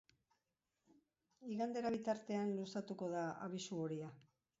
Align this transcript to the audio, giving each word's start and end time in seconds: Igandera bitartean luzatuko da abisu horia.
Igandera 1.55 1.91
bitartean 1.95 2.55
luzatuko 2.61 3.11
da 3.13 3.27
abisu 3.49 3.83
horia. 3.85 4.09